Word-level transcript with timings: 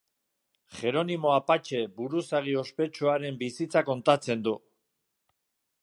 Jeronimo 0.77 1.33
apatxe 1.33 1.81
buruzagi 1.99 2.57
ospetsuaren 2.63 3.39
bizitza 3.45 3.85
kontatzen 3.91 4.43
du. 4.49 4.57